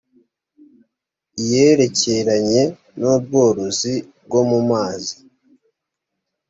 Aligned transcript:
iyerekeranye 1.41 2.63
n 2.99 3.01
ubworozi 3.13 3.93
bwo 4.25 4.41
mu 4.49 4.59
mazi 4.69 5.15